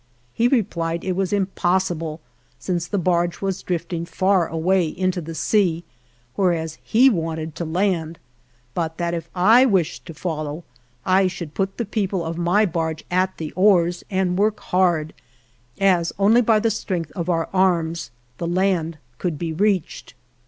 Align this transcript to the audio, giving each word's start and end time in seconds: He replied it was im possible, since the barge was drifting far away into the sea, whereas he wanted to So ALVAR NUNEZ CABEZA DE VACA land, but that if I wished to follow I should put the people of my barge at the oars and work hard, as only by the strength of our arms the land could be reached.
He 0.33 0.47
replied 0.47 1.03
it 1.03 1.15
was 1.15 1.31
im 1.31 1.45
possible, 1.53 2.21
since 2.57 2.87
the 2.87 2.97
barge 2.97 3.39
was 3.39 3.61
drifting 3.61 4.03
far 4.03 4.47
away 4.47 4.87
into 4.87 5.21
the 5.21 5.35
sea, 5.35 5.83
whereas 6.33 6.79
he 6.81 7.07
wanted 7.07 7.53
to 7.53 7.59
So 7.59 7.67
ALVAR 7.67 7.73
NUNEZ 7.73 7.83
CABEZA 7.83 7.93
DE 7.93 8.01
VACA 8.01 8.01
land, 8.01 8.19
but 8.73 8.97
that 8.97 9.13
if 9.13 9.29
I 9.35 9.65
wished 9.67 10.07
to 10.07 10.15
follow 10.15 10.63
I 11.05 11.27
should 11.27 11.53
put 11.53 11.77
the 11.77 11.85
people 11.85 12.25
of 12.25 12.35
my 12.39 12.65
barge 12.65 13.03
at 13.11 13.37
the 13.37 13.51
oars 13.51 14.03
and 14.09 14.39
work 14.39 14.59
hard, 14.59 15.13
as 15.79 16.11
only 16.17 16.41
by 16.41 16.59
the 16.59 16.71
strength 16.71 17.11
of 17.11 17.29
our 17.29 17.47
arms 17.53 18.09
the 18.39 18.47
land 18.47 18.97
could 19.19 19.37
be 19.37 19.53
reached. 19.53 20.15